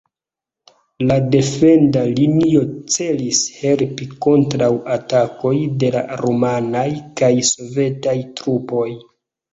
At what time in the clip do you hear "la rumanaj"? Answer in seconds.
5.97-6.89